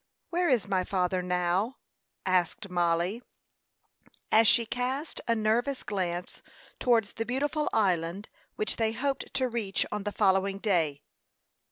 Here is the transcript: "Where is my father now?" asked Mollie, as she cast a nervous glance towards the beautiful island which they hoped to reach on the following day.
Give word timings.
"Where 0.31 0.49
is 0.49 0.67
my 0.67 0.83
father 0.83 1.21
now?" 1.21 1.77
asked 2.25 2.71
Mollie, 2.71 3.21
as 4.31 4.47
she 4.47 4.65
cast 4.65 5.21
a 5.27 5.35
nervous 5.35 5.83
glance 5.83 6.41
towards 6.79 7.13
the 7.13 7.23
beautiful 7.23 7.69
island 7.71 8.27
which 8.55 8.77
they 8.77 8.93
hoped 8.93 9.31
to 9.35 9.47
reach 9.47 9.85
on 9.91 10.01
the 10.01 10.11
following 10.11 10.57
day. 10.57 11.03